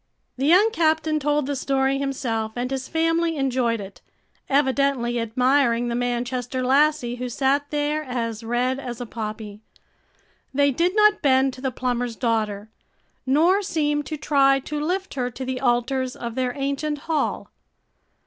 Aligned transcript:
The 0.35 0.47
young 0.47 0.71
captain 0.71 1.19
told 1.19 1.45
the 1.45 1.55
story 1.55 1.99
himself 1.99 2.53
and 2.55 2.71
his 2.71 2.87
family 2.87 3.35
enjoyed 3.37 3.79
it, 3.79 4.01
evidently 4.49 5.19
admiring 5.19 5.89
the 5.89 5.95
Manchester 5.95 6.63
lassie, 6.65 7.17
who 7.17 7.29
sat 7.29 7.69
there 7.69 8.01
as 8.03 8.43
red 8.43 8.79
as 8.79 8.99
a 8.99 9.05
poppy. 9.05 9.61
They 10.55 10.71
did 10.71 10.95
not 10.95 11.21
bend 11.21 11.53
to 11.53 11.61
the 11.61 11.69
plumber's 11.69 12.15
daughter, 12.15 12.71
nor 13.27 13.61
seem 13.61 14.01
to 14.05 14.17
try 14.17 14.59
to 14.61 14.83
lift 14.83 15.13
her 15.13 15.29
to 15.29 15.45
the 15.45 15.61
altars 15.61 16.15
of 16.15 16.33
their 16.33 16.55
ancient 16.57 17.01
hall. 17.05 17.51